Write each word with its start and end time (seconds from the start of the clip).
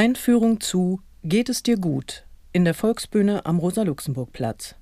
Einführung 0.00 0.60
zu 0.60 1.02
Geht 1.24 1.50
es 1.50 1.62
dir 1.62 1.76
gut 1.76 2.24
in 2.54 2.64
der 2.64 2.72
Volksbühne 2.72 3.44
am 3.44 3.58
Rosa-Luxemburg-Platz. 3.58 4.74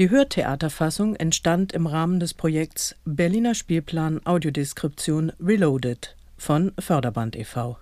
Die 0.00 0.10
Hörtheaterfassung 0.10 1.14
entstand 1.14 1.72
im 1.72 1.86
Rahmen 1.86 2.18
des 2.18 2.34
Projekts 2.34 2.96
Berliner 3.04 3.54
Spielplan 3.54 4.20
Audiodeskription 4.26 5.30
Reloaded 5.38 6.16
von 6.36 6.72
Förderband 6.76 7.36
e.V. 7.36 7.78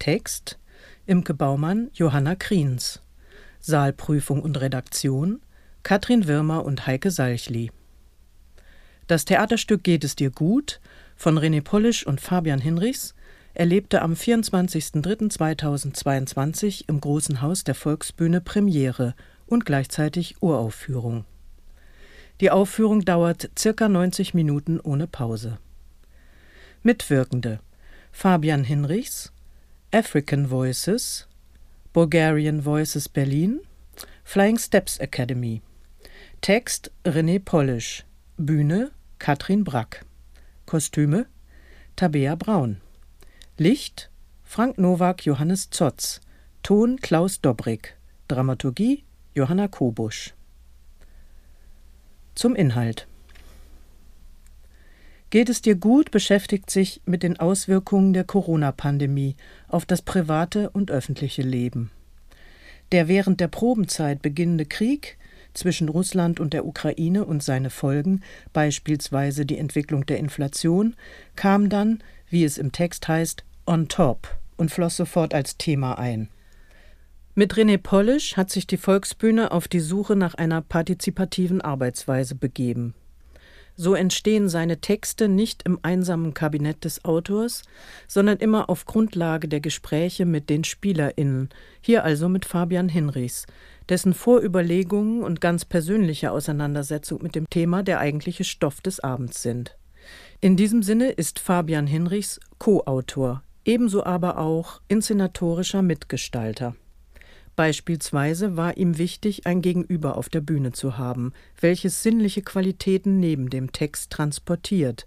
Text 0.00 0.58
Imke 1.06 1.32
Baumann, 1.32 1.90
Johanna 1.94 2.34
Kriens. 2.34 3.00
Saalprüfung 3.60 4.42
und 4.42 4.60
Redaktion 4.60 5.42
Katrin 5.84 6.26
Wirmer 6.26 6.64
und 6.64 6.88
Heike 6.88 7.12
Salchli. 7.12 7.70
Das 9.06 9.26
Theaterstück 9.26 9.84
Geht 9.84 10.02
es 10.02 10.16
dir 10.16 10.32
gut 10.32 10.80
von 11.14 11.38
René 11.38 11.62
Polisch 11.62 12.04
und 12.04 12.20
Fabian 12.20 12.60
Hinrichs 12.60 13.14
erlebte 13.54 14.02
am 14.02 14.12
24.03.2022 14.14 16.84
im 16.88 17.00
Großen 17.00 17.40
Haus 17.40 17.64
der 17.64 17.74
Volksbühne 17.74 18.40
Premiere 18.40 19.14
und 19.46 19.64
gleichzeitig 19.64 20.42
Uraufführung. 20.42 21.24
Die 22.40 22.50
Aufführung 22.50 23.04
dauert 23.04 23.50
circa 23.56 23.88
90 23.88 24.34
Minuten 24.34 24.80
ohne 24.80 25.06
Pause. 25.06 25.58
Mitwirkende 26.82 27.60
Fabian 28.10 28.64
Hinrichs, 28.64 29.32
African 29.92 30.50
Voices, 30.50 31.28
Bulgarian 31.92 32.64
Voices 32.64 33.08
Berlin, 33.08 33.60
Flying 34.24 34.58
Steps 34.58 34.98
Academy. 34.98 35.62
Text 36.40 36.90
René 37.04 37.38
Polisch, 37.38 38.04
Bühne 38.36 38.90
Katrin 39.18 39.62
Brack. 39.64 40.04
Kostüme 40.66 41.26
Tabea 41.96 42.34
Braun. 42.34 42.80
Licht 43.56 44.10
Frank 44.42 44.78
Nowak, 44.78 45.24
Johannes 45.24 45.70
Zotz. 45.70 46.20
Ton 46.64 46.96
Klaus 46.96 47.40
Dobrik. 47.40 47.96
Dramaturgie 48.26 49.04
Johanna 49.32 49.68
Kobusch. 49.68 50.34
Zum 52.34 52.56
Inhalt. 52.56 53.06
Geht 55.30 55.48
es 55.48 55.62
dir 55.62 55.76
gut 55.76 56.10
beschäftigt 56.10 56.68
sich 56.68 57.00
mit 57.06 57.22
den 57.22 57.38
Auswirkungen 57.38 58.12
der 58.12 58.24
Corona-Pandemie 58.24 59.36
auf 59.68 59.86
das 59.86 60.02
private 60.02 60.70
und 60.70 60.90
öffentliche 60.90 61.42
Leben. 61.42 61.92
Der 62.90 63.06
während 63.06 63.38
der 63.38 63.48
Probenzeit 63.48 64.20
beginnende 64.20 64.66
Krieg 64.66 65.16
zwischen 65.52 65.88
Russland 65.88 66.40
und 66.40 66.54
der 66.54 66.66
Ukraine 66.66 67.24
und 67.24 67.40
seine 67.40 67.70
Folgen, 67.70 68.22
beispielsweise 68.52 69.46
die 69.46 69.58
Entwicklung 69.58 70.06
der 70.06 70.18
Inflation, 70.18 70.96
kam 71.36 71.68
dann, 71.68 72.02
wie 72.34 72.44
es 72.44 72.58
im 72.58 72.72
Text 72.72 73.06
heißt, 73.06 73.44
on 73.64 73.86
top 73.86 74.28
und 74.56 74.72
floss 74.72 74.96
sofort 74.96 75.32
als 75.32 75.56
Thema 75.56 76.00
ein. 76.00 76.28
Mit 77.36 77.54
René 77.54 77.78
Polisch 77.78 78.36
hat 78.36 78.50
sich 78.50 78.66
die 78.66 78.76
Volksbühne 78.76 79.52
auf 79.52 79.68
die 79.68 79.78
Suche 79.78 80.16
nach 80.16 80.34
einer 80.34 80.60
partizipativen 80.60 81.60
Arbeitsweise 81.60 82.34
begeben. 82.34 82.94
So 83.76 83.94
entstehen 83.94 84.48
seine 84.48 84.80
Texte 84.80 85.28
nicht 85.28 85.62
im 85.62 85.78
einsamen 85.82 86.34
Kabinett 86.34 86.84
des 86.84 87.04
Autors, 87.04 87.62
sondern 88.08 88.38
immer 88.38 88.68
auf 88.68 88.84
Grundlage 88.84 89.46
der 89.46 89.60
Gespräche 89.60 90.26
mit 90.26 90.50
den 90.50 90.64
SpielerInnen, 90.64 91.50
hier 91.80 92.02
also 92.02 92.28
mit 92.28 92.46
Fabian 92.46 92.88
Hinrichs, 92.88 93.46
dessen 93.88 94.12
Vorüberlegungen 94.12 95.22
und 95.22 95.40
ganz 95.40 95.64
persönliche 95.64 96.32
Auseinandersetzung 96.32 97.22
mit 97.22 97.36
dem 97.36 97.48
Thema 97.48 97.84
der 97.84 98.00
eigentliche 98.00 98.42
Stoff 98.42 98.80
des 98.80 98.98
Abends 98.98 99.40
sind. 99.40 99.76
In 100.44 100.58
diesem 100.58 100.82
Sinne 100.82 101.10
ist 101.10 101.38
Fabian 101.38 101.86
Hinrichs 101.86 102.38
Co-Autor, 102.58 103.42
ebenso 103.64 104.04
aber 104.04 104.36
auch 104.36 104.82
inszenatorischer 104.88 105.80
Mitgestalter. 105.80 106.76
Beispielsweise 107.56 108.54
war 108.54 108.76
ihm 108.76 108.98
wichtig, 108.98 109.46
ein 109.46 109.62
Gegenüber 109.62 110.18
auf 110.18 110.28
der 110.28 110.42
Bühne 110.42 110.72
zu 110.72 110.98
haben, 110.98 111.32
welches 111.58 112.02
sinnliche 112.02 112.42
Qualitäten 112.42 113.20
neben 113.20 113.48
dem 113.48 113.72
Text 113.72 114.10
transportiert, 114.10 115.06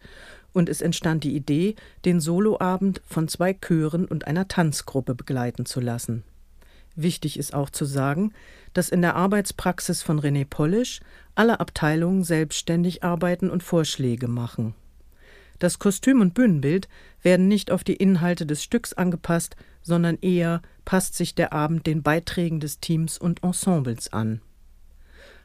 und 0.54 0.70
es 0.70 0.82
entstand 0.82 1.24
die 1.24 1.36
Idee, 1.36 1.76
den 2.04 2.20
Soloabend 2.20 3.04
von 3.06 3.28
zwei 3.28 3.54
Chören 3.54 4.06
und 4.06 4.26
einer 4.26 4.48
Tanzgruppe 4.48 5.14
begleiten 5.14 5.68
zu 5.68 5.80
lassen. 5.80 6.24
Wichtig 6.96 7.38
ist 7.38 7.54
auch 7.54 7.70
zu 7.70 7.86
sagen, 7.86 8.34
dass 8.74 8.90
in 8.90 9.04
der 9.04 9.16
Arbeitspraxis 9.16 10.02
von 10.02 10.20
René 10.20 10.48
Polisch 10.50 11.00
alle 11.36 11.60
Abteilungen 11.60 12.24
selbstständig 12.24 13.04
arbeiten 13.04 13.52
und 13.52 13.62
Vorschläge 13.62 14.28
machen. 14.28 14.74
Das 15.60 15.80
Kostüm 15.80 16.22
und 16.22 16.34
Bühnenbild 16.34 16.88
werden 17.22 17.48
nicht 17.48 17.72
auf 17.72 17.84
die 17.84 17.96
Inhalte 17.96 18.46
des 18.46 18.64
Stücks 18.64 18.94
angepasst, 18.94 19.56
sondern 19.82 20.18
eher 20.22 20.62
passt 20.86 21.16
sich 21.16 21.34
der 21.34 21.54
Abend 21.54 21.88
den 21.88 22.04
Beiträgen 22.04 22.60
des 22.60 22.80
Teams 22.80 23.18
und 23.18 23.44
Ensembles 23.44 24.14
an. 24.14 24.42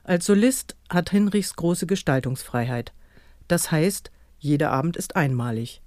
Als 0.04 0.26
Solist 0.26 0.76
hat 0.88 1.10
Hinrichs 1.10 1.54
große 1.54 1.86
Gestaltungsfreiheit. 1.86 2.92
Das 3.48 3.70
heißt, 3.70 4.10
jeder 4.38 4.70
Abend 4.72 4.96
ist 4.96 5.16
einmalig, 5.16 5.80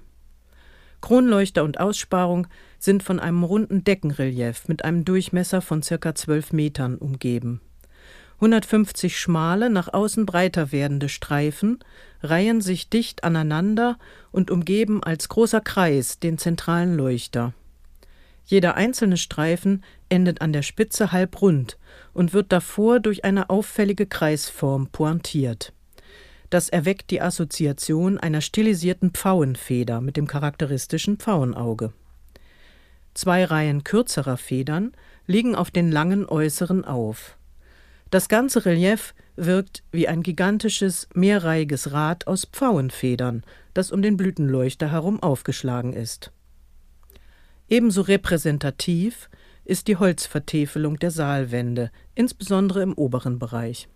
Kronleuchter 1.00 1.64
und 1.64 1.80
Aussparung 1.80 2.48
sind 2.78 3.02
von 3.02 3.18
einem 3.18 3.44
runden 3.44 3.82
Deckenrelief 3.82 4.68
mit 4.68 4.84
einem 4.84 5.06
Durchmesser 5.06 5.62
von 5.62 5.82
circa 5.82 6.14
12 6.14 6.52
Metern 6.52 6.96
umgeben. 6.96 7.62
150 8.40 9.18
schmale, 9.18 9.70
nach 9.70 9.92
außen 9.92 10.26
breiter 10.26 10.70
werdende 10.70 11.08
Streifen 11.08 11.78
reihen 12.22 12.60
sich 12.60 12.88
dicht 12.88 13.24
aneinander 13.24 13.98
und 14.30 14.50
umgeben 14.50 15.02
als 15.02 15.28
großer 15.28 15.60
Kreis 15.60 16.18
den 16.18 16.38
zentralen 16.38 16.96
Leuchter. 16.96 17.54
Jeder 18.44 18.76
einzelne 18.76 19.16
Streifen 19.18 19.84
endet 20.08 20.40
an 20.40 20.52
der 20.52 20.62
Spitze 20.62 21.12
halbrund 21.12 21.78
und 22.14 22.32
wird 22.32 22.50
davor 22.50 22.98
durch 22.98 23.24
eine 23.24 23.50
auffällige 23.50 24.06
Kreisform 24.06 24.88
pointiert. 24.88 25.72
Das 26.50 26.70
erweckt 26.70 27.10
die 27.10 27.20
Assoziation 27.20 28.18
einer 28.18 28.40
stilisierten 28.40 29.10
Pfauenfeder 29.10 30.00
mit 30.00 30.16
dem 30.16 30.26
charakteristischen 30.26 31.18
Pfauenauge. 31.18 31.92
Zwei 33.12 33.44
Reihen 33.44 33.84
kürzerer 33.84 34.36
Federn 34.36 34.92
liegen 35.26 35.54
auf 35.54 35.70
den 35.70 35.92
langen 35.92 36.24
äußeren 36.26 36.84
auf. 36.84 37.37
Das 38.10 38.28
ganze 38.28 38.64
Relief 38.64 39.14
wirkt 39.36 39.82
wie 39.92 40.08
ein 40.08 40.22
gigantisches, 40.22 41.08
mehrreihiges 41.14 41.92
Rad 41.92 42.26
aus 42.26 42.46
Pfauenfedern, 42.46 43.44
das 43.74 43.92
um 43.92 44.00
den 44.00 44.16
Blütenleuchter 44.16 44.90
herum 44.90 45.22
aufgeschlagen 45.22 45.92
ist. 45.92 46.32
Ebenso 47.68 48.00
repräsentativ 48.00 49.28
ist 49.64 49.88
die 49.88 49.96
Holzvertäfelung 49.96 50.98
der 50.98 51.10
Saalwände, 51.10 51.90
insbesondere 52.14 52.82
im 52.82 52.94
oberen 52.94 53.38
Bereich. 53.38 53.88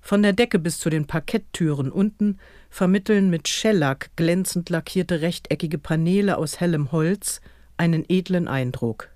Von 0.00 0.22
der 0.22 0.32
Decke 0.32 0.60
bis 0.60 0.78
zu 0.78 0.88
den 0.88 1.06
Parketttüren 1.06 1.90
unten 1.90 2.38
vermitteln 2.70 3.30
mit 3.30 3.48
Schellack 3.48 4.10
glänzend 4.16 4.70
lackierte 4.70 5.20
rechteckige 5.20 5.78
Paneele 5.78 6.38
aus 6.38 6.60
hellem 6.60 6.92
Holz 6.92 7.40
einen 7.76 8.04
edlen 8.08 8.46
Eindruck. 8.46 9.10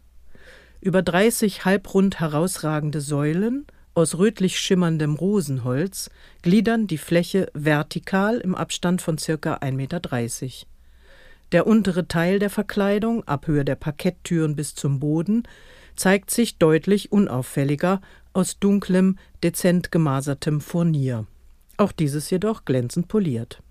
Über 0.80 1.02
30 1.02 1.64
halbrund 1.64 2.20
herausragende 2.20 3.00
Säulen 3.00 3.66
aus 3.96 4.18
rötlich 4.18 4.60
schimmerndem 4.60 5.14
Rosenholz 5.14 6.10
gliedern 6.42 6.86
die 6.86 6.98
Fläche 6.98 7.50
vertikal 7.54 8.36
im 8.38 8.54
Abstand 8.54 9.00
von 9.00 9.16
circa 9.16 9.54
1,30 9.54 9.72
Meter. 9.72 10.00
Der 11.52 11.66
untere 11.66 12.06
Teil 12.06 12.38
der 12.38 12.50
Verkleidung, 12.50 13.24
ab 13.26 13.46
Höhe 13.46 13.64
der 13.64 13.76
Parketttüren 13.76 14.54
bis 14.54 14.74
zum 14.74 15.00
Boden, 15.00 15.44
zeigt 15.94 16.30
sich 16.30 16.58
deutlich 16.58 17.10
unauffälliger 17.10 18.02
aus 18.34 18.58
dunklem, 18.58 19.16
dezent 19.42 19.90
gemasertem 19.90 20.60
Furnier. 20.60 21.26
Auch 21.78 21.92
dieses 21.92 22.28
jedoch 22.28 22.66
glänzend 22.66 23.08
poliert. 23.08 23.62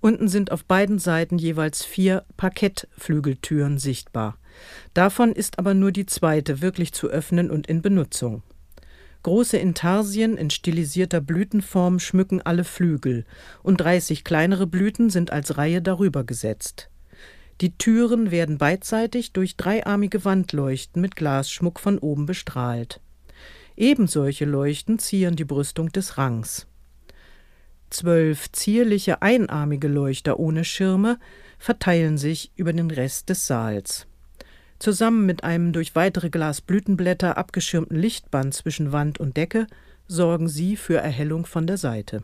Unten 0.00 0.28
sind 0.28 0.52
auf 0.52 0.66
beiden 0.66 0.98
Seiten 0.98 1.38
jeweils 1.38 1.84
vier 1.84 2.24
Parkettflügeltüren 2.36 3.78
sichtbar. 3.78 4.36
Davon 4.92 5.32
ist 5.32 5.58
aber 5.58 5.72
nur 5.72 5.90
die 5.90 6.04
zweite 6.04 6.60
wirklich 6.60 6.92
zu 6.92 7.08
öffnen 7.08 7.50
und 7.50 7.66
in 7.66 7.80
Benutzung. 7.80 8.42
Große 9.22 9.56
Intarsien 9.56 10.36
in 10.36 10.50
stilisierter 10.50 11.20
Blütenform 11.20 11.98
schmücken 11.98 12.42
alle 12.42 12.64
Flügel, 12.64 13.24
und 13.62 13.80
30 13.80 14.24
kleinere 14.24 14.66
Blüten 14.66 15.10
sind 15.10 15.32
als 15.32 15.58
Reihe 15.58 15.82
darüber 15.82 16.24
gesetzt. 16.24 16.90
Die 17.60 17.76
Türen 17.76 18.30
werden 18.30 18.58
beidseitig 18.58 19.32
durch 19.32 19.56
dreiarmige 19.56 20.24
Wandleuchten 20.24 21.00
mit 21.00 21.16
Glasschmuck 21.16 21.80
von 21.80 21.98
oben 21.98 22.26
bestrahlt. 22.26 23.00
Ebensolche 23.76 24.44
Leuchten 24.44 24.98
zieren 24.98 25.36
die 25.36 25.44
Brüstung 25.44 25.90
des 25.90 26.18
Rangs. 26.18 26.66
Zwölf 27.90 28.50
zierliche 28.52 29.22
einarmige 29.22 29.88
Leuchter 29.88 30.38
ohne 30.38 30.64
Schirme 30.64 31.18
verteilen 31.58 32.18
sich 32.18 32.50
über 32.56 32.72
den 32.72 32.90
Rest 32.90 33.28
des 33.28 33.46
Saals. 33.46 34.06
Zusammen 34.78 35.24
mit 35.24 35.42
einem 35.42 35.72
durch 35.72 35.94
weitere 35.94 36.30
Glasblütenblätter 36.30 37.38
abgeschirmten 37.38 37.96
Lichtband 37.96 38.54
zwischen 38.54 38.92
Wand 38.92 39.18
und 39.18 39.36
Decke 39.36 39.66
sorgen 40.06 40.48
sie 40.48 40.76
für 40.76 40.98
Erhellung 40.98 41.46
von 41.46 41.66
der 41.66 41.78
Seite. 41.78 42.22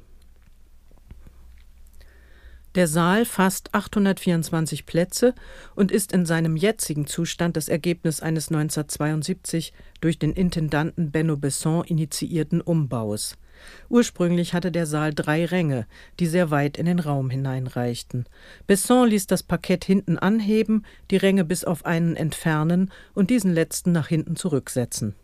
Der 2.74 2.86
Saal 2.86 3.26
fasst 3.26 3.74
824 3.74 4.86
Plätze 4.86 5.34
und 5.74 5.92
ist 5.92 6.12
in 6.12 6.24
seinem 6.24 6.56
jetzigen 6.56 7.06
Zustand 7.06 7.56
das 7.56 7.68
Ergebnis 7.68 8.20
eines 8.20 8.48
1972 8.48 9.74
durch 10.00 10.18
den 10.18 10.32
Intendanten 10.32 11.10
Benno 11.10 11.36
Besson 11.36 11.84
initiierten 11.84 12.62
Umbaus. 12.62 13.36
Ursprünglich 13.88 14.54
hatte 14.54 14.72
der 14.72 14.86
Saal 14.86 15.12
drei 15.14 15.44
Ränge, 15.44 15.86
die 16.18 16.26
sehr 16.26 16.50
weit 16.50 16.78
in 16.78 16.86
den 16.86 16.98
Raum 16.98 17.30
hineinreichten. 17.30 18.26
Besson 18.66 19.08
ließ 19.08 19.26
das 19.26 19.42
Parkett 19.42 19.84
hinten 19.84 20.18
anheben, 20.18 20.84
die 21.10 21.16
Ränge 21.16 21.44
bis 21.44 21.64
auf 21.64 21.84
einen 21.84 22.16
entfernen 22.16 22.90
und 23.14 23.30
diesen 23.30 23.52
letzten 23.52 23.92
nach 23.92 24.08
hinten 24.08 24.36
zurücksetzen. 24.36 25.14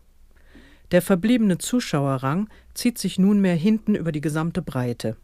Der 0.91 1.01
verbliebene 1.01 1.57
Zuschauerrang 1.57 2.49
zieht 2.73 2.97
sich 2.97 3.19
nunmehr 3.19 3.55
hinten 3.55 3.95
über 3.95 4.11
die 4.11 4.21
gesamte 4.21 4.61
Breite. 4.61 5.17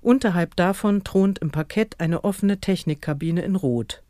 Unterhalb 0.00 0.56
davon 0.56 1.04
thront 1.04 1.38
im 1.38 1.50
Parkett 1.50 2.00
eine 2.00 2.24
offene 2.24 2.60
Technikkabine 2.60 3.42
in 3.42 3.56
Rot. 3.56 4.02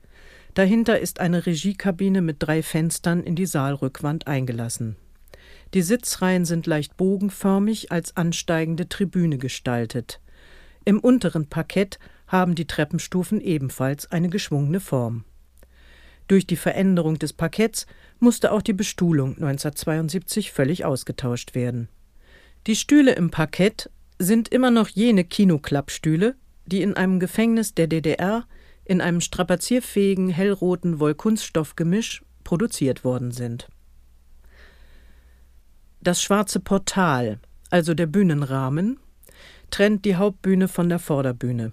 Dahinter 0.54 0.98
ist 0.98 1.20
eine 1.20 1.46
Regiekabine 1.46 2.20
mit 2.20 2.36
drei 2.40 2.62
Fenstern 2.62 3.22
in 3.22 3.36
die 3.36 3.46
Saalrückwand 3.46 4.26
eingelassen. 4.26 4.96
Die 5.74 5.82
Sitzreihen 5.82 6.44
sind 6.44 6.66
leicht 6.66 6.96
bogenförmig 6.96 7.92
als 7.92 8.16
ansteigende 8.16 8.88
Tribüne 8.88 9.38
gestaltet. 9.38 10.20
Im 10.84 10.98
unteren 11.00 11.48
Parkett 11.48 11.98
haben 12.26 12.54
die 12.54 12.66
Treppenstufen 12.66 13.40
ebenfalls 13.40 14.10
eine 14.10 14.28
geschwungene 14.28 14.80
Form. 14.80 15.24
Durch 16.26 16.46
die 16.46 16.56
Veränderung 16.56 17.18
des 17.18 17.32
Parketts 17.32 17.86
musste 18.18 18.52
auch 18.52 18.62
die 18.62 18.72
Bestuhlung 18.74 19.30
1972 19.30 20.52
völlig 20.52 20.84
ausgetauscht 20.84 21.54
werden. 21.54 21.88
Die 22.66 22.76
Stühle 22.76 23.12
im 23.12 23.30
Parkett 23.30 23.90
sind 24.18 24.48
immer 24.48 24.70
noch 24.70 24.88
jene 24.88 25.24
Kinoklappstühle, 25.24 26.36
die 26.66 26.82
in 26.82 26.94
einem 26.94 27.20
Gefängnis 27.20 27.74
der 27.74 27.86
DDR 27.86 28.46
in 28.84 29.00
einem 29.00 29.20
strapazierfähigen 29.20 30.28
hellroten 30.28 30.98
Wollkunststoffgemisch 30.98 32.22
produziert 32.44 33.04
worden 33.04 33.30
sind. 33.30 33.68
Das 36.00 36.22
schwarze 36.22 36.60
Portal, 36.60 37.40
also 37.70 37.92
der 37.92 38.06
Bühnenrahmen, 38.06 39.00
trennt 39.70 40.04
die 40.04 40.14
Hauptbühne 40.14 40.68
von 40.68 40.88
der 40.88 41.00
Vorderbühne. 41.00 41.72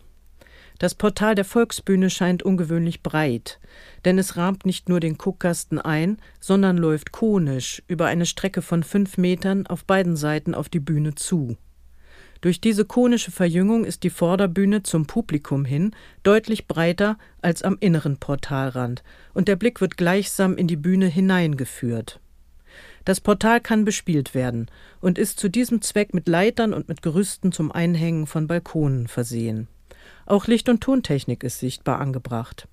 Das 0.80 0.96
Portal 0.96 1.36
der 1.36 1.46
Volksbühne 1.46 2.10
scheint 2.10 2.44
ungewöhnlich 2.44 3.02
breit, 3.04 3.60
denn 4.04 4.18
es 4.18 4.36
rahmt 4.36 4.66
nicht 4.66 4.90
nur 4.90 5.00
den 5.00 5.18
Guckkasten 5.18 5.80
ein, 5.80 6.18
sondern 6.42 6.78
läuft 6.78 7.12
konisch 7.12 7.84
über 7.88 8.08
eine 8.08 8.26
Strecke 8.26 8.62
von 8.62 8.84
fünf 8.84 9.18
Metern 9.18 9.68
auf 9.68 9.86
beiden 9.86 10.18
Seiten 10.18 10.56
auf 10.56 10.70
die 10.70 10.82
Bühne 10.82 11.16
zu. 11.16 11.56
Durch 12.42 12.60
diese 12.60 12.84
konische 12.84 13.32
Verjüngung 13.32 13.86
ist 13.86 14.04
die 14.04 14.10
Vorderbühne 14.10 14.84
zum 14.84 15.06
Publikum 15.06 15.66
hin 15.66 15.92
deutlich 16.24 16.68
breiter 16.68 17.18
als 17.42 17.62
am 17.62 17.78
inneren 17.80 18.18
Portalrand, 18.18 19.04
und 19.34 19.48
der 19.48 19.56
Blick 19.56 19.82
wird 19.82 19.98
gleichsam 19.98 20.58
in 20.58 20.68
die 20.68 20.76
Bühne 20.76 21.08
hineingeführt. 21.08 22.20
Das 23.06 23.22
Portal 23.22 23.62
kann 23.62 23.86
bespielt 23.86 24.34
werden 24.34 24.68
und 25.00 25.18
ist 25.18 25.40
zu 25.40 25.50
diesem 25.50 25.82
Zweck 25.82 26.14
mit 26.14 26.28
Leitern 26.28 26.74
und 26.74 26.90
mit 26.90 27.02
Gerüsten 27.02 27.52
zum 27.52 27.72
Einhängen 27.72 28.26
von 28.28 28.48
Balkonen 28.48 29.08
versehen. 29.08 29.68
Auch 30.26 30.48
Licht- 30.48 30.70
und 30.70 30.82
Tontechnik 30.82 31.44
ist 31.44 31.60
sichtbar 31.60 32.00
angebracht. 32.02 32.68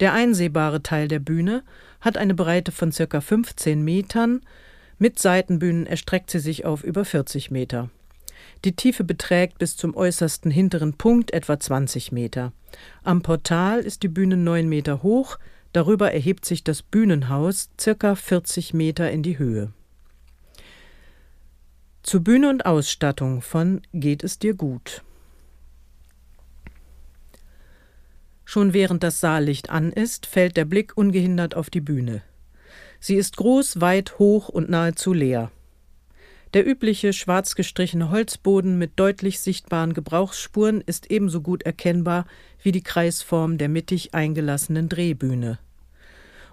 Der 0.00 0.12
einsehbare 0.12 0.82
Teil 0.82 1.06
der 1.06 1.20
Bühne 1.20 1.62
hat 2.00 2.16
eine 2.16 2.34
Breite 2.34 2.72
von 2.72 2.90
circa 2.90 3.20
15 3.20 3.82
Metern, 3.82 4.42
mit 4.98 5.18
Seitenbühnen 5.18 5.86
erstreckt 5.86 6.30
sie 6.30 6.40
sich 6.40 6.64
auf 6.64 6.82
über 6.82 7.04
40 7.04 7.50
Meter. 7.50 7.90
Die 8.64 8.74
Tiefe 8.74 9.04
beträgt 9.04 9.58
bis 9.58 9.76
zum 9.76 9.96
äußersten 9.96 10.50
hinteren 10.50 10.94
Punkt 10.94 11.32
etwa 11.32 11.58
20 11.58 12.12
Meter. 12.12 12.52
Am 13.02 13.22
Portal 13.22 13.80
ist 13.80 14.02
die 14.02 14.08
Bühne 14.08 14.36
9 14.36 14.68
Meter 14.68 15.02
hoch, 15.02 15.38
Darüber 15.72 16.12
erhebt 16.12 16.44
sich 16.44 16.64
das 16.64 16.82
Bühnenhaus 16.82 17.70
circa 17.80 18.14
40 18.14 18.74
Meter 18.74 19.10
in 19.10 19.22
die 19.22 19.38
Höhe. 19.38 19.72
Zu 22.02 22.22
Bühne 22.22 22.50
und 22.50 22.66
Ausstattung 22.66 23.42
von 23.42 23.80
Geht 23.92 24.24
es 24.24 24.38
dir 24.38 24.54
gut. 24.54 25.02
Schon 28.44 28.74
während 28.74 29.02
das 29.02 29.20
Saallicht 29.20 29.70
an 29.70 29.92
ist, 29.92 30.26
fällt 30.26 30.58
der 30.58 30.66
Blick 30.66 30.96
ungehindert 30.96 31.54
auf 31.54 31.70
die 31.70 31.80
Bühne. 31.80 32.22
Sie 33.00 33.14
ist 33.14 33.36
groß, 33.38 33.80
weit, 33.80 34.18
hoch 34.18 34.48
und 34.48 34.68
nahezu 34.68 35.14
leer. 35.14 35.50
Der 36.54 36.66
übliche 36.66 37.14
schwarz 37.14 37.54
gestrichene 37.54 38.10
Holzboden 38.10 38.76
mit 38.76 38.92
deutlich 38.96 39.40
sichtbaren 39.40 39.94
Gebrauchsspuren 39.94 40.82
ist 40.82 41.10
ebenso 41.10 41.40
gut 41.40 41.62
erkennbar 41.62 42.26
wie 42.62 42.72
die 42.72 42.82
Kreisform 42.82 43.56
der 43.56 43.70
mittig 43.70 44.12
eingelassenen 44.12 44.90
Drehbühne. 44.90 45.58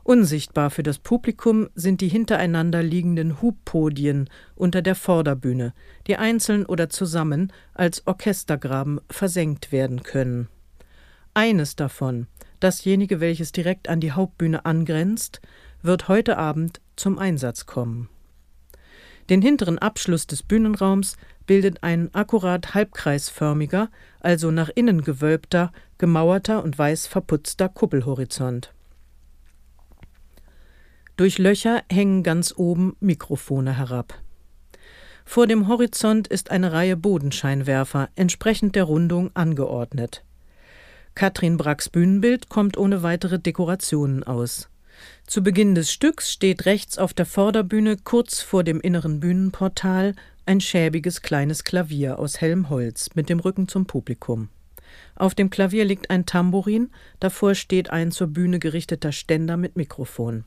Unsichtbar 0.03 0.69
für 0.69 0.83
das 0.83 0.99
Publikum 0.99 1.67
sind 1.75 1.99
die 1.99 2.07
hintereinander 2.07 2.81
liegenden 2.81 3.41
Hubpodien 3.41 4.29
unter 4.55 4.81
der 4.81 4.95
Vorderbühne, 4.95 5.73
die 6.07 6.15
einzeln 6.15 6.65
oder 6.65 6.89
zusammen 6.89 7.51
als 7.73 8.07
Orchestergraben 8.07 9.01
versenkt 9.09 9.73
werden 9.73 10.03
können. 10.03 10.47
Eines 11.33 11.75
davon, 11.75 12.27
dasjenige, 12.61 13.19
welches 13.19 13.51
direkt 13.51 13.89
an 13.89 13.99
die 13.99 14.13
Hauptbühne 14.13 14.65
angrenzt, 14.65 15.41
wird 15.81 16.07
heute 16.07 16.37
Abend 16.37 16.79
zum 16.95 17.19
Einsatz 17.19 17.65
kommen. 17.65 18.09
Den 19.29 19.41
hinteren 19.43 19.77
Abschluss 19.77 20.25
des 20.25 20.41
Bühnenraums 20.41 21.15
bildet 21.45 21.83
ein 21.83 22.13
akkurat 22.13 22.73
halbkreisförmiger, 22.73 23.89
also 24.19 24.49
nach 24.49 24.69
innen 24.73 25.01
gewölbter, 25.01 25.71
gemauerter 25.99 26.63
und 26.63 26.77
weiß 26.77 27.05
verputzter 27.05 27.69
Kuppelhorizont. 27.69 28.73
Durch 31.15 31.37
Löcher 31.37 31.83
hängen 31.91 32.23
ganz 32.23 32.53
oben 32.55 32.95
Mikrofone 32.99 33.77
herab. 33.77 34.15
Vor 35.25 35.45
dem 35.45 35.67
Horizont 35.67 36.27
ist 36.27 36.49
eine 36.49 36.71
Reihe 36.71 36.97
Bodenscheinwerfer, 36.97 38.09
entsprechend 38.15 38.75
der 38.75 38.85
Rundung 38.85 39.29
angeordnet. 39.35 40.23
Katrin 41.13 41.57
Bracks 41.57 41.89
Bühnenbild 41.89 42.49
kommt 42.49 42.77
ohne 42.77 43.03
weitere 43.03 43.37
Dekorationen 43.37 44.23
aus. 44.23 44.69
Zu 45.27 45.43
Beginn 45.43 45.75
des 45.75 45.91
Stücks 45.91 46.31
steht 46.31 46.65
rechts 46.65 46.97
auf 46.97 47.13
der 47.13 47.25
Vorderbühne 47.25 47.97
kurz 47.97 48.41
vor 48.41 48.63
dem 48.63 48.81
inneren 48.81 49.19
Bühnenportal 49.19 50.15
ein 50.45 50.61
schäbiges 50.61 51.21
kleines 51.21 51.63
Klavier 51.63 52.17
aus 52.19 52.41
hellem 52.41 52.69
Holz 52.69 53.11
mit 53.13 53.29
dem 53.29 53.39
Rücken 53.39 53.67
zum 53.67 53.85
Publikum. 53.85 54.49
Auf 55.15 55.35
dem 55.35 55.49
Klavier 55.49 55.85
liegt 55.85 56.09
ein 56.09 56.25
Tambourin, 56.25 56.89
davor 57.19 57.53
steht 57.55 57.91
ein 57.91 58.11
zur 58.11 58.27
Bühne 58.27 58.59
gerichteter 58.59 59.11
Ständer 59.11 59.57
mit 59.57 59.75
Mikrofon. 59.75 60.45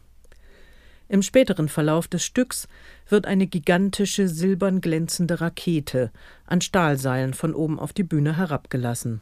Im 1.08 1.22
späteren 1.22 1.68
Verlauf 1.68 2.08
des 2.08 2.24
Stücks 2.24 2.68
wird 3.08 3.26
eine 3.26 3.46
gigantische 3.46 4.28
silbern 4.28 4.80
glänzende 4.80 5.40
Rakete 5.40 6.10
an 6.46 6.60
Stahlseilen 6.62 7.34
von 7.34 7.54
oben 7.54 7.78
auf 7.78 7.92
die 7.92 8.02
Bühne 8.02 8.36
herabgelassen. 8.36 9.20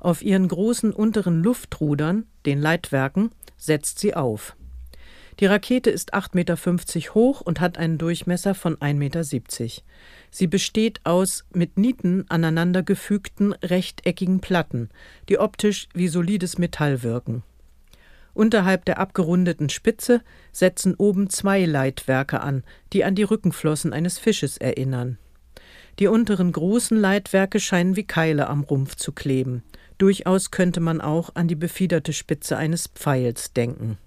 Auf 0.00 0.22
ihren 0.22 0.48
großen 0.48 0.92
unteren 0.92 1.42
Luftrudern, 1.42 2.26
den 2.46 2.60
Leitwerken, 2.60 3.30
setzt 3.58 3.98
sie 3.98 4.14
auf. 4.14 4.56
Die 5.40 5.46
Rakete 5.46 5.90
ist 5.90 6.14
8,50 6.14 6.34
Meter 6.34 7.14
hoch 7.14 7.40
und 7.40 7.60
hat 7.60 7.78
einen 7.78 7.98
Durchmesser 7.98 8.54
von 8.54 8.76
1,70 8.76 8.94
Meter. 8.94 9.24
Sie 10.30 10.46
besteht 10.46 11.00
aus 11.04 11.44
mit 11.52 11.78
Nieten 11.78 12.24
aneinandergefügten 12.28 13.52
rechteckigen 13.52 14.40
Platten, 14.40 14.88
die 15.28 15.38
optisch 15.38 15.88
wie 15.94 16.08
solides 16.08 16.58
Metall 16.58 17.02
wirken. 17.02 17.44
Unterhalb 18.34 18.84
der 18.84 18.98
abgerundeten 18.98 19.68
Spitze 19.68 20.22
setzen 20.52 20.94
oben 20.94 21.30
zwei 21.30 21.64
Leitwerke 21.64 22.40
an, 22.40 22.64
die 22.92 23.04
an 23.04 23.14
die 23.14 23.24
Rückenflossen 23.24 23.92
eines 23.92 24.18
Fisches 24.18 24.58
erinnern. 24.58 25.18
Die 25.98 26.06
unteren 26.06 26.52
großen 26.52 26.96
Leitwerke 26.96 27.58
scheinen 27.58 27.96
wie 27.96 28.06
Keile 28.06 28.48
am 28.48 28.62
Rumpf 28.62 28.94
zu 28.94 29.12
kleben. 29.12 29.64
Durchaus 29.98 30.50
könnte 30.50 30.80
man 30.80 31.00
auch 31.00 31.34
an 31.34 31.48
die 31.48 31.56
befiederte 31.56 32.12
Spitze 32.12 32.56
eines 32.56 32.86
Pfeils 32.86 33.52
denken. 33.52 33.98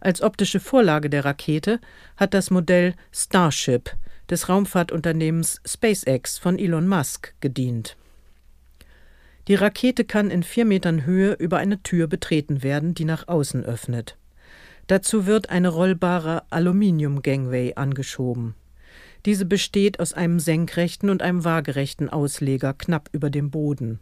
Als 0.00 0.22
optische 0.22 0.60
Vorlage 0.60 1.10
der 1.10 1.24
Rakete 1.24 1.80
hat 2.16 2.34
das 2.34 2.50
Modell 2.50 2.94
Starship 3.12 3.90
des 4.30 4.48
Raumfahrtunternehmens 4.48 5.60
SpaceX 5.66 6.38
von 6.38 6.58
Elon 6.58 6.86
Musk 6.86 7.34
gedient. 7.40 7.96
Die 9.48 9.54
Rakete 9.54 10.04
kann 10.04 10.30
in 10.30 10.42
vier 10.42 10.64
Metern 10.64 11.06
Höhe 11.06 11.34
über 11.34 11.58
eine 11.58 11.82
Tür 11.82 12.08
betreten 12.08 12.62
werden, 12.62 12.94
die 12.94 13.04
nach 13.04 13.28
außen 13.28 13.64
öffnet. 13.64 14.16
Dazu 14.88 15.26
wird 15.26 15.50
eine 15.50 15.68
rollbare 15.68 16.44
Aluminium-Gangway 16.50 17.74
angeschoben. 17.74 18.54
Diese 19.24 19.44
besteht 19.44 19.98
aus 19.98 20.12
einem 20.12 20.38
senkrechten 20.38 21.10
und 21.10 21.22
einem 21.22 21.44
waagerechten 21.44 22.08
Ausleger 22.08 22.74
knapp 22.74 23.08
über 23.12 23.30
dem 23.30 23.50
Boden. 23.50 23.98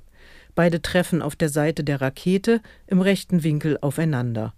Beide 0.54 0.82
treffen 0.82 1.22
auf 1.22 1.36
der 1.36 1.48
Seite 1.48 1.84
der 1.84 2.00
Rakete 2.00 2.60
im 2.86 3.00
rechten 3.00 3.42
Winkel 3.42 3.78
aufeinander. 3.80 4.54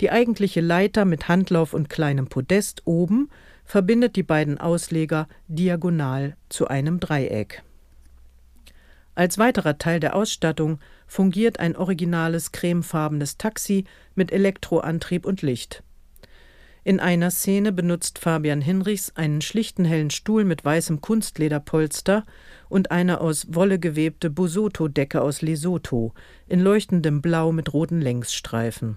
Die 0.00 0.10
eigentliche 0.10 0.60
Leiter 0.60 1.04
mit 1.04 1.28
Handlauf 1.28 1.74
und 1.74 1.88
kleinem 1.88 2.28
Podest 2.28 2.82
oben 2.86 3.28
verbindet 3.64 4.16
die 4.16 4.22
beiden 4.22 4.58
Ausleger 4.58 5.28
diagonal 5.48 6.36
zu 6.48 6.68
einem 6.68 6.98
Dreieck. 6.98 7.62
Als 9.14 9.38
weiterer 9.38 9.78
Teil 9.78 10.00
der 10.00 10.16
Ausstattung 10.16 10.78
fungiert 11.06 11.60
ein 11.60 11.76
originales 11.76 12.52
cremefarbenes 12.52 13.36
Taxi 13.36 13.84
mit 14.14 14.32
Elektroantrieb 14.32 15.26
und 15.26 15.42
Licht. 15.42 15.82
In 16.82 16.98
einer 16.98 17.30
Szene 17.30 17.72
benutzt 17.72 18.18
Fabian 18.18 18.62
Hinrichs 18.62 19.12
einen 19.14 19.42
schlichten 19.42 19.84
hellen 19.84 20.10
Stuhl 20.10 20.44
mit 20.44 20.64
weißem 20.64 21.02
Kunstlederpolster 21.02 22.24
und 22.70 22.90
eine 22.90 23.20
aus 23.20 23.54
Wolle 23.54 23.78
gewebte 23.78 24.30
Bosoto-Decke 24.30 25.20
aus 25.20 25.42
Lesotho 25.42 26.14
in 26.48 26.60
leuchtendem 26.60 27.20
Blau 27.20 27.52
mit 27.52 27.74
roten 27.74 28.00
Längsstreifen. 28.00 28.96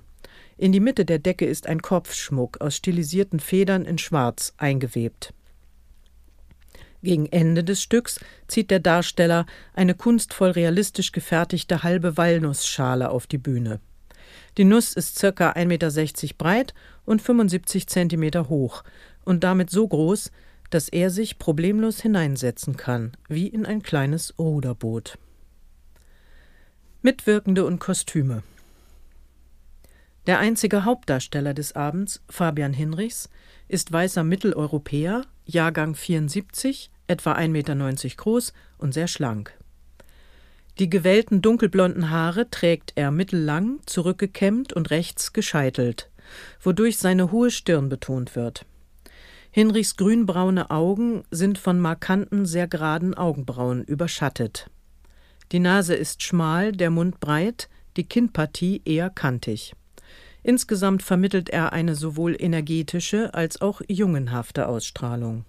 In 0.58 0.72
die 0.72 0.80
Mitte 0.80 1.04
der 1.04 1.20
Decke 1.20 1.46
ist 1.46 1.68
ein 1.68 1.82
Kopfschmuck 1.82 2.62
aus 2.62 2.78
stilisierten 2.78 3.42
Federn 3.42 3.84
in 3.84 3.98
Schwarz 3.98 4.54
eingewebt. 4.58 5.34
Gegen 7.02 7.26
Ende 7.26 7.66
des 7.66 7.82
Stücks 7.82 8.22
zieht 8.48 8.72
der 8.72 8.80
Darsteller 8.80 9.46
eine 9.74 9.94
kunstvoll 9.94 10.52
realistisch 10.52 11.12
gefertigte 11.12 11.84
halbe 11.84 12.16
Walnussschale 12.16 13.10
auf 13.10 13.28
die 13.28 13.38
Bühne. 13.38 13.82
Die 14.58 14.64
Nuss 14.64 14.94
ist 14.94 15.20
ca. 15.20 15.52
1,60 15.52 15.66
Meter 15.66 16.36
breit 16.38 16.74
und 17.06 17.22
75 17.22 17.88
Zentimeter 17.88 18.50
hoch 18.50 18.84
und 19.26 19.44
damit 19.44 19.70
so 19.70 19.88
groß, 19.88 20.32
dass 20.70 20.90
er 20.90 21.10
sich 21.10 21.38
problemlos 21.38 22.02
hineinsetzen 22.02 22.78
kann, 22.78 23.12
wie 23.28 23.48
in 23.48 23.66
ein 23.66 23.84
kleines 23.84 24.34
Ruderboot. 24.40 25.18
Mitwirkende 27.02 27.66
und 27.66 27.80
Kostüme 27.80 28.44
der 30.26 30.40
einzige 30.40 30.86
Hauptdarsteller 30.86 31.54
des 31.54 31.76
Abends, 31.76 32.22
Fabian 32.30 32.72
Hinrichs, 32.72 33.30
ist 33.68 33.92
weißer 33.92 34.24
Mitteleuropäer, 34.24 35.24
Jahrgang 35.46 35.96
74, 35.96 36.90
etwa 37.08 37.34
1,90 37.34 37.48
Meter 37.50 38.16
groß 38.16 38.54
und 38.78 38.94
sehr 38.94 39.08
schlank. 39.08 39.54
Die 40.80 40.90
gewellten 40.90 41.42
dunkelblonden 41.42 42.10
Haare 42.10 42.50
trägt 42.50 42.94
er 42.96 43.12
mittellang, 43.12 43.80
zurückgekämmt 43.86 44.72
und 44.72 44.92
rechts 44.92 45.34
gescheitelt, 45.34 46.10
wodurch 46.62 46.98
seine 46.98 47.32
hohe 47.32 47.52
Stirn 47.52 47.90
betont 47.90 48.36
wird. 48.36 48.66
Hinrichs 49.52 49.98
grünbraune 49.98 50.72
Augen 50.72 51.24
sind 51.30 51.58
von 51.58 51.80
markanten, 51.80 52.46
sehr 52.46 52.68
geraden 52.68 53.14
Augenbrauen 53.14 53.84
überschattet. 53.84 54.70
Die 55.52 55.60
Nase 55.60 55.94
ist 55.94 56.24
schmal, 56.24 56.72
der 56.72 56.90
Mund 56.90 57.20
breit, 57.20 57.70
die 57.96 58.06
Kinnpartie 58.06 58.82
eher 58.84 59.12
kantig. 59.12 59.76
Insgesamt 60.42 61.04
vermittelt 61.04 61.50
er 61.50 61.72
eine 61.72 61.96
sowohl 61.96 62.36
energetische 62.38 63.34
als 63.34 63.62
auch 63.62 63.82
jungenhafte 63.88 64.68
Ausstrahlung. 64.68 65.46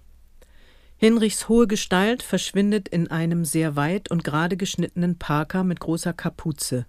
Hinrichs 0.97 1.49
hohe 1.49 1.67
Gestalt 1.67 2.23
verschwindet 2.23 2.87
in 2.87 3.11
einem 3.11 3.43
sehr 3.43 3.75
weit 3.75 4.09
und 4.09 4.23
gerade 4.23 4.55
geschnittenen 4.55 5.17
Parker 5.17 5.63
mit 5.63 5.81
großer 5.81 6.13
Kapuze, 6.13 6.85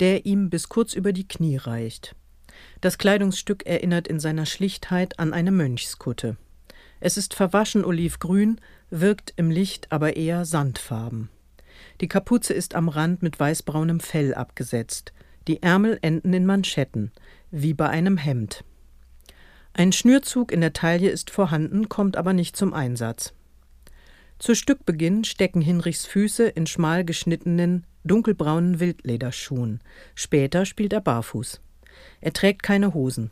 der 0.00 0.26
ihm 0.26 0.50
bis 0.50 0.68
kurz 0.68 0.92
über 0.92 1.12
die 1.12 1.26
Knie 1.26 1.56
reicht. 1.56 2.14
Das 2.80 2.98
Kleidungsstück 2.98 3.66
erinnert 3.66 4.08
in 4.08 4.20
seiner 4.20 4.46
Schlichtheit 4.46 5.18
an 5.18 5.32
eine 5.32 5.50
Mönchskutte. 5.50 6.36
Es 7.00 7.16
ist 7.16 7.34
verwaschen 7.34 7.84
olivgrün, 7.84 8.60
wirkt 8.90 9.32
im 9.36 9.50
Licht 9.50 9.92
aber 9.92 10.16
eher 10.16 10.44
sandfarben. 10.44 11.28
Die 12.00 12.08
Kapuze 12.08 12.54
ist 12.54 12.74
am 12.74 12.88
Rand 12.88 13.22
mit 13.22 13.38
weißbraunem 13.38 14.00
Fell 14.00 14.34
abgesetzt. 14.34 15.12
Die 15.48 15.62
Ärmel 15.62 15.98
enden 16.02 16.32
in 16.32 16.46
Manschetten, 16.46 17.12
wie 17.50 17.74
bei 17.74 17.88
einem 17.88 18.16
Hemd. 18.16 18.64
Ein 19.74 19.92
Schnürzug 19.92 20.52
in 20.52 20.62
der 20.62 20.72
Taille 20.72 21.10
ist 21.10 21.30
vorhanden, 21.30 21.88
kommt 21.88 22.16
aber 22.16 22.32
nicht 22.32 22.56
zum 22.56 22.72
Einsatz. 22.72 23.34
Zu 24.38 24.54
Stückbeginn 24.54 25.24
stecken 25.24 25.60
Hinrichs 25.60 26.06
Füße 26.06 26.46
in 26.48 26.66
schmal 26.66 27.04
geschnittenen, 27.04 27.84
dunkelbraunen 28.04 28.80
Wildlederschuhen. 28.80 29.80
Später 30.14 30.66
spielt 30.66 30.92
er 30.92 31.00
barfuß. 31.00 31.60
Er 32.20 32.32
trägt 32.32 32.62
keine 32.62 32.94
Hosen. 32.94 33.30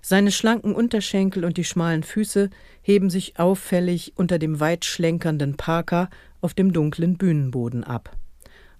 Seine 0.00 0.32
schlanken 0.32 0.74
Unterschenkel 0.74 1.44
und 1.44 1.56
die 1.56 1.64
schmalen 1.64 2.02
Füße 2.02 2.50
heben 2.82 3.08
sich 3.08 3.38
auffällig 3.38 4.12
unter 4.16 4.38
dem 4.38 4.58
weit 4.58 4.84
schlenkernden 4.84 5.56
Parker 5.56 6.10
auf 6.40 6.54
dem 6.54 6.72
dunklen 6.72 7.16
Bühnenboden 7.16 7.84
ab. 7.84 8.16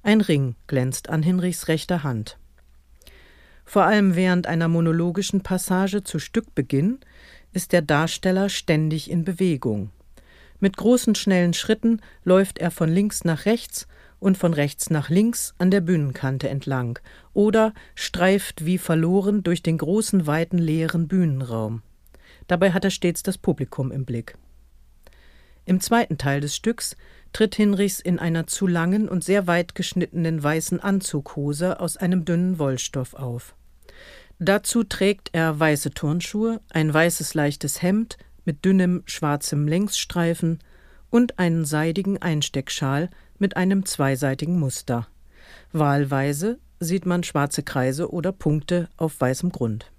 Ein 0.03 0.21
Ring 0.21 0.57
glänzt 0.67 1.09
an 1.09 1.23
Hinrichs 1.23 1.69
rechter 1.69 2.03
Hand. 2.03 2.39
Vor 3.65 3.85
allem 3.85 4.17
während 4.17 4.49
einer 4.49 4.67
monologischen 4.67 5.43
Passage 5.43 6.03
zu 6.03 6.19
Stückbeginn 6.19 6.99
ist 7.53 7.73
der 7.73 7.83
Darsteller 7.83 8.49
ständig 8.49 9.09
in 9.09 9.25
Bewegung. 9.25 9.91
Mit 10.59 10.77
großen 10.77 11.15
schnellen 11.15 11.55
Schritten 11.55 12.01
läuft 12.25 12.59
er 12.59 12.71
von 12.71 12.89
links 12.89 13.25
nach 13.25 13.47
rechts 13.47 13.87
und 14.23 14.38
von 14.38 14.55
rechts 14.55 14.88
nach 14.88 15.11
links 15.11 15.52
an 15.59 15.71
der 15.71 15.81
Bühnenkante 15.81 16.49
entlang 16.49 16.99
oder 17.35 17.75
streift 17.97 18.64
wie 18.64 18.79
verloren 18.79 19.43
durch 19.43 19.62
den 19.62 19.79
großen 19.79 20.26
weiten 20.26 20.59
leeren 20.59 21.09
Bühnenraum. 21.09 21.83
Dabei 22.47 22.73
hat 22.73 22.85
er 22.85 22.91
stets 22.91 23.23
das 23.23 23.37
Publikum 23.37 23.91
im 23.91 24.05
Blick. 24.05 24.38
Im 25.64 25.81
zweiten 25.81 26.19
Teil 26.19 26.41
des 26.41 26.55
Stücks 26.55 26.97
tritt 27.33 27.55
Hinrichs 27.57 28.00
in 28.00 28.19
einer 28.19 28.47
zu 28.47 28.67
langen 28.67 29.09
und 29.09 29.25
sehr 29.25 29.47
weit 29.47 29.75
geschnittenen 29.75 30.43
weißen 30.43 30.81
Anzughose 30.81 31.81
aus 31.81 31.97
einem 31.97 32.25
dünnen 32.25 32.59
Wollstoff 32.59 33.14
auf. 33.14 33.55
Dazu 34.38 34.85
trägt 34.85 35.31
er 35.33 35.59
weiße 35.59 35.93
Turnschuhe, 35.93 36.61
ein 36.71 36.93
weißes 36.93 37.35
leichtes 37.35 37.83
Hemd 37.83 38.19
mit 38.45 38.64
dünnem 38.64 39.02
schwarzem 39.07 39.69
Längsstreifen 39.69 40.59
und 41.11 41.38
einen 41.38 41.64
seidigen 41.64 42.21
Einsteckschal 42.21 43.11
mit 43.43 43.57
einem 43.57 43.85
zweiseitigen 43.85 44.59
Muster. 44.59 45.09
Wahlweise 45.73 46.61
sieht 46.79 47.07
man 47.07 47.25
schwarze 47.25 47.63
Kreise 47.63 48.11
oder 48.11 48.33
Punkte 48.33 48.89
auf 48.97 49.21
weißem 49.21 49.51
Grund. 49.51 49.91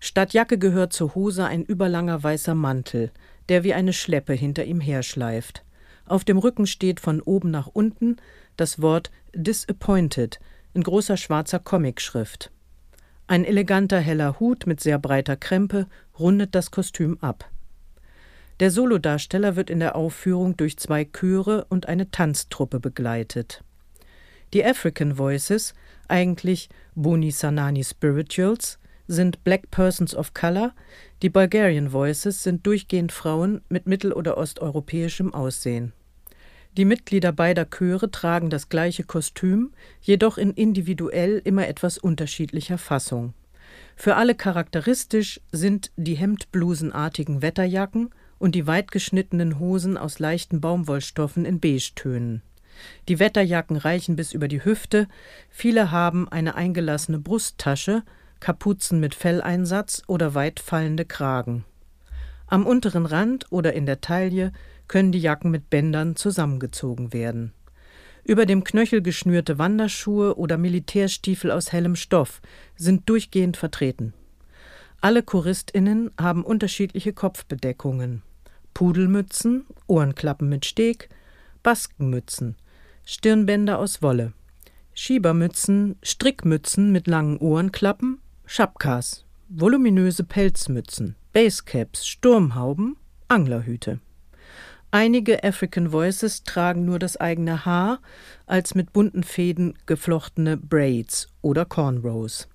Statt 0.00 0.32
Jacke 0.32 0.58
gehört 0.58 0.92
zur 0.92 1.14
Hose 1.14 1.44
ein 1.44 1.64
überlanger 1.64 2.22
weißer 2.22 2.54
Mantel, 2.54 3.10
der 3.48 3.64
wie 3.64 3.74
eine 3.74 3.92
Schleppe 3.92 4.32
hinter 4.32 4.64
ihm 4.64 4.80
herschleift. 4.80 5.64
Auf 6.06 6.24
dem 6.24 6.38
Rücken 6.38 6.66
steht 6.66 7.00
von 7.00 7.20
oben 7.20 7.50
nach 7.50 7.66
unten 7.66 8.16
das 8.56 8.80
Wort 8.80 9.10
Disappointed 9.34 10.38
in 10.72 10.84
großer 10.84 11.16
schwarzer 11.16 11.58
Comicschrift. 11.58 12.52
Ein 13.26 13.44
eleganter 13.44 13.98
heller 13.98 14.38
Hut 14.40 14.66
mit 14.66 14.80
sehr 14.80 14.98
breiter 14.98 15.36
Krempe 15.36 15.86
rundet 16.18 16.54
das 16.54 16.70
Kostüm 16.70 17.18
ab. 17.20 17.51
Der 18.60 18.70
Solodarsteller 18.70 19.56
wird 19.56 19.70
in 19.70 19.80
der 19.80 19.96
Aufführung 19.96 20.56
durch 20.56 20.76
zwei 20.76 21.04
Chöre 21.04 21.66
und 21.68 21.86
eine 21.86 22.10
Tanztruppe 22.10 22.80
begleitet. 22.80 23.62
Die 24.52 24.64
African 24.64 25.16
Voices, 25.16 25.74
eigentlich 26.08 26.68
Boni 26.94 27.30
Sanani 27.30 27.82
Spirituals, 27.82 28.78
sind 29.08 29.42
Black 29.44 29.70
Persons 29.70 30.14
of 30.14 30.34
Color, 30.34 30.72
die 31.22 31.30
Bulgarian 31.30 31.92
Voices 31.92 32.42
sind 32.42 32.66
durchgehend 32.66 33.12
Frauen 33.12 33.62
mit 33.68 33.86
mittel- 33.86 34.12
oder 34.12 34.36
osteuropäischem 34.36 35.34
Aussehen. 35.34 35.92
Die 36.76 36.84
Mitglieder 36.86 37.32
beider 37.32 37.66
Chöre 37.66 38.10
tragen 38.10 38.48
das 38.48 38.68
gleiche 38.68 39.04
Kostüm, 39.04 39.72
jedoch 40.00 40.38
in 40.38 40.52
individuell 40.52 41.40
immer 41.44 41.68
etwas 41.68 41.98
unterschiedlicher 41.98 42.78
Fassung. 42.78 43.34
Für 43.94 44.16
alle 44.16 44.34
charakteristisch 44.34 45.40
sind 45.50 45.92
die 45.96 46.14
hemdblusenartigen 46.14 47.42
Wetterjacken 47.42 48.10
und 48.42 48.56
die 48.56 48.66
weitgeschnittenen 48.66 49.60
Hosen 49.60 49.96
aus 49.96 50.18
leichten 50.18 50.60
Baumwollstoffen 50.60 51.44
in 51.44 51.60
Beigetönen. 51.60 52.42
Die 53.08 53.20
Wetterjacken 53.20 53.76
reichen 53.76 54.16
bis 54.16 54.32
über 54.32 54.48
die 54.48 54.64
Hüfte, 54.64 55.06
viele 55.48 55.92
haben 55.92 56.28
eine 56.28 56.56
eingelassene 56.56 57.20
Brusttasche, 57.20 58.02
Kapuzen 58.40 58.98
mit 58.98 59.14
Felleinsatz 59.14 60.02
oder 60.08 60.34
weit 60.34 60.58
fallende 60.58 61.04
Kragen. 61.04 61.64
Am 62.48 62.66
unteren 62.66 63.06
Rand 63.06 63.46
oder 63.50 63.74
in 63.74 63.86
der 63.86 64.00
Taille 64.00 64.52
können 64.88 65.12
die 65.12 65.20
Jacken 65.20 65.52
mit 65.52 65.70
Bändern 65.70 66.16
zusammengezogen 66.16 67.12
werden. 67.12 67.52
Über 68.24 68.44
dem 68.44 68.64
Knöchel 68.64 69.02
geschnürte 69.02 69.58
Wanderschuhe 69.58 70.36
oder 70.36 70.58
Militärstiefel 70.58 71.52
aus 71.52 71.70
hellem 71.70 71.94
Stoff 71.94 72.42
sind 72.74 73.08
durchgehend 73.08 73.56
vertreten. 73.56 74.14
Alle 75.00 75.22
Choristinnen 75.22 76.10
haben 76.18 76.44
unterschiedliche 76.44 77.12
Kopfbedeckungen. 77.12 78.22
Pudelmützen, 78.82 79.64
Ohrenklappen 79.86 80.48
mit 80.48 80.66
Steg, 80.66 81.08
Baskenmützen, 81.62 82.56
Stirnbänder 83.04 83.78
aus 83.78 84.02
Wolle, 84.02 84.32
Schiebermützen, 84.92 85.94
Strickmützen 86.02 86.90
mit 86.90 87.06
langen 87.06 87.36
Ohrenklappen, 87.36 88.20
Schapkas, 88.44 89.24
voluminöse 89.48 90.24
Pelzmützen, 90.24 91.14
Basecaps, 91.32 92.08
Sturmhauben, 92.08 92.96
Anglerhüte. 93.28 94.00
Einige 94.90 95.44
African 95.44 95.92
Voices 95.92 96.42
tragen 96.42 96.84
nur 96.84 96.98
das 96.98 97.16
eigene 97.16 97.64
Haar 97.64 98.00
als 98.46 98.74
mit 98.74 98.92
bunten 98.92 99.22
Fäden 99.22 99.78
geflochtene 99.86 100.56
Braids 100.56 101.28
oder 101.40 101.66
Cornrows. 101.66 102.48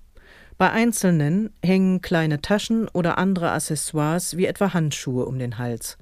Bei 0.58 0.72
Einzelnen 0.72 1.54
hängen 1.64 2.02
kleine 2.02 2.42
Taschen 2.42 2.86
oder 2.88 3.16
andere 3.16 3.52
Accessoires 3.52 4.36
wie 4.36 4.44
etwa 4.44 4.74
Handschuhe 4.74 5.24
um 5.24 5.38
den 5.38 5.56
Hals. 5.56 5.96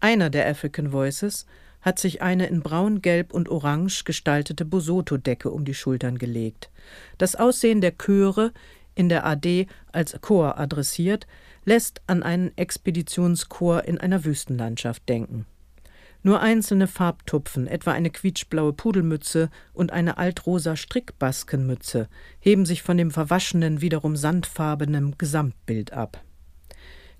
Einer 0.00 0.30
der 0.30 0.48
African 0.48 0.92
Voices 0.92 1.46
hat 1.80 1.98
sich 1.98 2.22
eine 2.22 2.46
in 2.46 2.60
braun, 2.60 3.02
gelb 3.02 3.32
und 3.32 3.48
orange 3.48 4.04
gestaltete 4.04 4.64
Bosoto-Decke 4.64 5.50
um 5.50 5.64
die 5.64 5.74
Schultern 5.74 6.18
gelegt. 6.18 6.70
Das 7.18 7.36
Aussehen 7.36 7.80
der 7.80 7.96
Chöre 7.96 8.52
in 8.98 9.08
der 9.08 9.24
AD 9.24 9.66
als 9.92 10.20
Chor 10.20 10.58
adressiert, 10.58 11.26
lässt 11.64 12.02
an 12.08 12.22
einen 12.22 12.56
Expeditionschor 12.56 13.84
in 13.84 13.98
einer 13.98 14.24
Wüstenlandschaft 14.24 15.08
denken. 15.08 15.46
Nur 16.24 16.40
einzelne 16.40 16.88
Farbtupfen, 16.88 17.68
etwa 17.68 17.92
eine 17.92 18.10
quietschblaue 18.10 18.72
Pudelmütze 18.72 19.50
und 19.72 19.92
eine 19.92 20.18
altrosa 20.18 20.74
Strickbaskenmütze, 20.74 22.08
heben 22.40 22.66
sich 22.66 22.82
von 22.82 22.96
dem 22.96 23.12
verwaschenen, 23.12 23.80
wiederum 23.80 24.16
sandfarbenen 24.16 25.16
Gesamtbild 25.16 25.92
ab. 25.92 26.20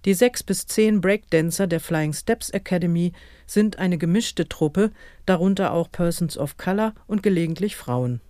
Die 0.04 0.14
sechs 0.14 0.42
bis 0.42 0.66
zehn 0.66 1.00
Breakdancer 1.00 1.66
der 1.66 1.80
Flying 1.80 2.12
Steps 2.12 2.50
Academy 2.50 3.12
sind 3.46 3.78
eine 3.78 3.98
gemischte 3.98 4.48
Truppe, 4.48 4.92
darunter 5.26 5.72
auch 5.72 5.90
Persons 5.90 6.38
of 6.38 6.56
Color 6.56 6.94
und 7.06 7.22
gelegentlich 7.22 7.76
Frauen. 7.76 8.20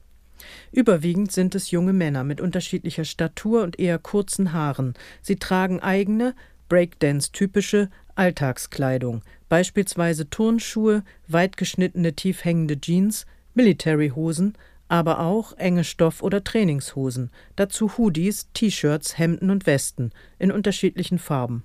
Überwiegend 0.72 1.33
sind 1.33 1.54
es 1.54 1.70
junge 1.70 1.92
Männer 1.92 2.24
mit 2.24 2.40
unterschiedlicher 2.40 3.04
Statur 3.04 3.62
und 3.62 3.78
eher 3.78 3.98
kurzen 3.98 4.52
Haaren. 4.52 4.94
Sie 5.20 5.37
tragen 5.37 5.81
eigene, 5.81 6.35
Breakdance-typische 6.68 7.90
Alltagskleidung, 8.14 9.22
beispielsweise 9.48 10.28
Turnschuhe, 10.28 11.02
weit 11.26 11.57
geschnittene 11.57 12.14
tief 12.14 12.44
hängende 12.44 12.81
Jeans, 12.81 13.26
Military-Hosen, 13.54 14.57
aber 14.88 15.20
auch 15.20 15.57
enge 15.59 15.85
Stoff- 15.85 16.22
oder 16.22 16.42
Trainingshosen, 16.42 17.31
dazu 17.57 17.96
Hoodies, 17.96 18.48
T-Shirts, 18.55 19.18
Hemden 19.18 19.51
und 19.51 19.66
Westen 19.66 20.12
in 20.38 20.51
unterschiedlichen 20.51 21.18
Farben. 21.18 21.62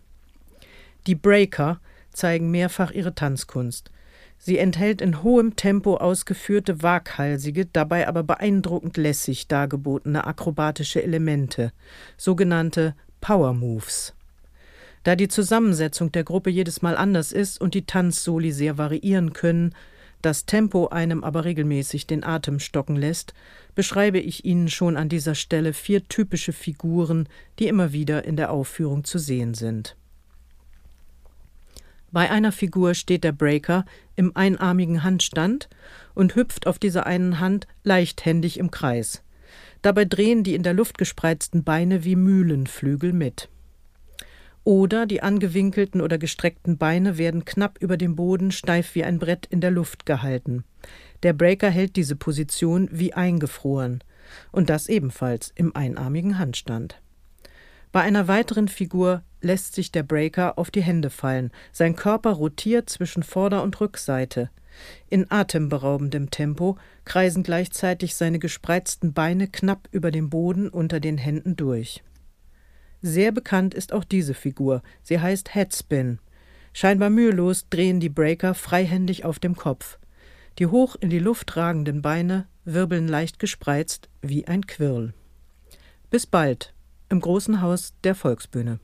Die 1.08 1.16
Breaker 1.16 1.80
zeigen 2.12 2.52
mehrfach 2.52 2.92
ihre 2.92 3.16
Tanzkunst. 3.16 3.92
Sie 4.38 4.58
enthält 4.58 5.02
in 5.02 5.24
hohem 5.24 5.56
Tempo 5.56 5.96
ausgeführte 5.96 6.84
waghalsige, 6.84 7.66
dabei 7.66 8.08
aber 8.08 8.24
beeindruckend 8.24 8.98
lässig 8.98 9.48
dargebotene 9.48 10.28
akrobatische 10.28 11.02
Elemente, 11.02 11.72
sogenannte 12.18 12.94
Power 13.22 13.54
Moves. 13.54 14.14
Da 15.04 15.16
die 15.16 15.28
Zusammensetzung 15.28 16.12
der 16.12 16.24
Gruppe 16.24 16.50
jedes 16.50 16.82
Mal 16.82 16.98
anders 16.98 17.32
ist 17.32 17.60
und 17.60 17.74
die 17.74 17.86
Tanzsoli 17.86 18.52
sehr 18.52 18.78
variieren 18.78 19.34
können, 19.34 19.74
das 20.26 20.46
Tempo 20.46 20.88
einem 20.88 21.24
aber 21.24 21.46
regelmäßig 21.46 22.08
den 22.08 22.24
Atem 22.24 22.60
stocken 22.60 22.96
lässt, 22.96 23.34
beschreibe 23.76 24.20
ich 24.20 24.46
Ihnen 24.46 24.70
schon 24.70 24.98
an 24.98 25.10
dieser 25.10 25.36
Stelle 25.36 25.74
vier 25.74 26.08
typische 26.08 26.54
Figuren, 26.54 27.28
die 27.60 27.68
immer 27.68 27.92
wieder 27.92 28.24
in 28.26 28.36
der 28.36 28.52
Aufführung 28.52 29.04
zu 29.04 29.20
sehen 29.20 29.54
sind. 29.54 29.96
Bei 32.12 32.30
einer 32.30 32.52
Figur 32.52 32.94
steht 32.94 33.24
der 33.24 33.32
Breaker 33.32 33.86
im 34.16 34.36
einarmigen 34.36 35.04
Handstand 35.04 35.68
und 36.14 36.36
hüpft 36.36 36.68
auf 36.68 36.78
dieser 36.78 37.06
einen 37.08 37.40
Hand 37.40 37.68
leichthändig 37.84 38.60
im 38.60 38.70
Kreis. 38.72 39.24
Dabei 39.82 40.06
drehen 40.06 40.44
die 40.44 40.56
in 40.56 40.64
der 40.64 40.74
Luft 40.74 40.98
gespreizten 40.98 41.64
Beine 41.64 42.04
wie 42.04 42.16
Mühlenflügel 42.16 43.14
mit. 43.14 43.50
Oder 44.63 45.06
die 45.06 45.21
angewinkelten 45.21 45.99
oder 45.99 46.17
gestreckten 46.17 46.78
Beine 46.78 47.17
werden 47.17 47.43
knapp 47.43 47.78
über 47.80 47.97
dem 47.97 48.15
Boden 48.15 48.52
steif 48.52 48.95
wie 48.95 49.04
ein 49.04 49.19
Brett 49.19 49.45
in 49.47 49.60
der 49.60 49.71
Luft 49.71 50.06
gehalten. 50.06 50.63
Der 51.23 51.34
Breaker 51.34 51.69
hält 51.69 51.95
diese 51.95 52.15
Position 52.15 52.88
wie 52.91 53.13
eingefroren, 53.13 54.04
und 54.52 54.69
das 54.69 54.88
ebenfalls 54.88 55.52
im 55.56 55.76
einarmigen 55.76 56.39
Handstand. 56.39 57.02
Bei 57.91 58.02
einer 58.02 58.28
weiteren 58.28 58.69
Figur 58.69 59.21
lässt 59.41 59.76
sich 59.76 59.91
der 59.91 60.04
Breaker 60.04 60.58
auf 60.58 60.71
die 60.71 60.82
Hände 60.82 61.10
fallen. 61.10 61.52
Sein 61.71 61.95
Körper 61.95 62.32
rotiert 62.32 62.89
zwischen 62.89 63.21
Vorder- 63.21 63.63
und 63.63 63.80
Rückseite. 63.80 64.49
In 65.10 65.30
atemberaubendem 65.30 66.32
Tempo 66.32 66.78
kreisen 67.06 67.43
gleichzeitig 67.43 68.15
seine 68.15 68.39
gespreizten 68.39 69.13
Beine 69.13 69.47
knapp 69.47 69.88
über 69.91 70.10
dem 70.10 70.30
Boden 70.30 70.69
unter 70.69 70.99
den 70.99 71.17
Händen 71.19 71.56
durch. 71.56 72.02
Sehr 73.06 73.34
bekannt 73.34 73.74
ist 73.74 73.92
auch 73.92 74.06
diese 74.06 74.34
Figur. 74.34 74.82
Sie 75.02 75.20
heißt 75.20 75.54
Headspin. 75.54 76.20
Scheinbar 76.72 77.10
mühelos 77.10 77.68
drehen 77.70 78.00
die 78.00 78.08
Breaker 78.08 78.54
freihändig 78.54 79.26
auf 79.26 79.39
dem 79.39 79.58
Kopf. 79.58 80.00
Die 80.58 80.68
hoch 80.68 80.96
in 80.98 81.10
die 81.10 81.20
Luft 81.20 81.58
ragenden 81.58 82.02
Beine 82.02 82.48
wirbeln 82.63 83.10
leicht 83.10 83.39
gespreizt 83.39 84.08
wie 84.22 84.48
ein 84.48 84.66
Quirl. 84.68 85.13
Bis 86.12 86.26
bald 86.26 86.74
im 87.10 87.20
großen 87.20 87.60
Haus 87.60 87.94
der 88.06 88.16
Volksbühne. 88.16 88.80